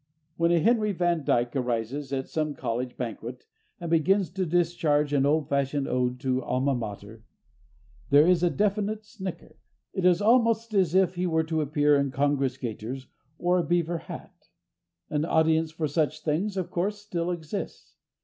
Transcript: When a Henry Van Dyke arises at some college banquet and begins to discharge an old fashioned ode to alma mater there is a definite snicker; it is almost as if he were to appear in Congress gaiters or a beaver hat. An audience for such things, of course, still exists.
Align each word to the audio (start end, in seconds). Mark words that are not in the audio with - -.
When 0.35 0.51
a 0.51 0.57
Henry 0.59 0.93
Van 0.93 1.23
Dyke 1.23 1.55
arises 1.57 2.11
at 2.11 2.27
some 2.27 2.55
college 2.55 2.97
banquet 2.97 3.45
and 3.79 3.91
begins 3.91 4.31
to 4.31 4.47
discharge 4.47 5.13
an 5.13 5.27
old 5.27 5.47
fashioned 5.47 5.87
ode 5.87 6.19
to 6.21 6.41
alma 6.41 6.73
mater 6.73 7.23
there 8.09 8.25
is 8.25 8.41
a 8.41 8.49
definite 8.49 9.03
snicker; 9.05 9.59
it 9.93 10.03
is 10.03 10.19
almost 10.19 10.73
as 10.73 10.95
if 10.95 11.13
he 11.13 11.27
were 11.27 11.43
to 11.43 11.61
appear 11.61 11.95
in 11.97 12.09
Congress 12.09 12.57
gaiters 12.57 13.05
or 13.37 13.59
a 13.59 13.63
beaver 13.63 13.99
hat. 13.99 14.33
An 15.11 15.23
audience 15.23 15.71
for 15.71 15.87
such 15.87 16.23
things, 16.23 16.57
of 16.57 16.71
course, 16.71 16.97
still 16.97 17.29
exists. 17.29 17.93